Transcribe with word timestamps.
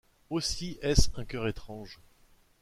Aussi 0.31 0.79
est-ce 0.81 1.09
un 1.15 1.25
cœur 1.25 1.47
étrange. 1.47 1.99